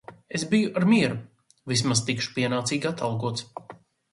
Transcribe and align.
Es 0.37 0.43
biju 0.53 0.69
ar 0.79 0.85
mieru, 0.93 1.17
vismaz 1.73 2.01
tikšu 2.07 2.33
pienācīgi 2.39 2.91
atalgots. 2.93 3.49